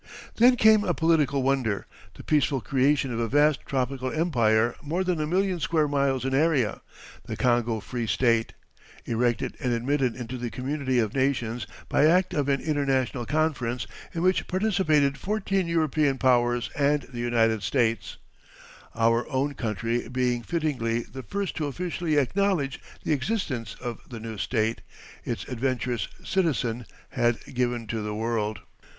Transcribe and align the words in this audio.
Then 0.37 0.55
came 0.55 0.83
a 0.83 0.95
political 0.95 1.43
wonder 1.43 1.85
the 2.15 2.23
peaceful 2.23 2.59
creation 2.59 3.13
of 3.13 3.19
a 3.19 3.27
vast 3.27 3.59
tropical 3.67 4.11
empire 4.11 4.73
more 4.81 5.03
than 5.03 5.21
a 5.21 5.27
million 5.27 5.59
square 5.59 5.87
miles 5.87 6.25
in 6.25 6.33
area, 6.33 6.81
the 7.27 7.37
Congo 7.37 7.79
Free 7.79 8.07
State, 8.07 8.53
erected 9.05 9.55
and 9.59 9.71
admitted 9.73 10.15
into 10.15 10.39
the 10.39 10.49
community 10.49 10.97
of 10.97 11.13
nations 11.13 11.67
by 11.87 12.07
act 12.07 12.33
of 12.33 12.49
an 12.49 12.61
international 12.61 13.27
conference, 13.27 13.85
in 14.11 14.23
which 14.23 14.47
participated 14.47 15.19
fourteen 15.19 15.67
European 15.67 16.17
powers 16.17 16.71
and 16.75 17.03
the 17.03 17.19
United 17.19 17.61
States, 17.61 18.17
our 18.95 19.29
own 19.29 19.53
country 19.53 20.07
being 20.09 20.41
fittingly 20.41 21.01
the 21.03 21.21
first 21.21 21.55
to 21.57 21.67
officially 21.67 22.17
acknowledge 22.17 22.81
the 23.03 23.13
existence 23.13 23.75
of 23.79 23.99
the 24.09 24.19
new 24.19 24.39
state 24.39 24.81
its 25.23 25.47
adventurous 25.47 26.07
citizen 26.23 26.87
had 27.09 27.37
given 27.53 27.85
to 27.85 28.01
the 28.01 28.15
world. 28.15 28.61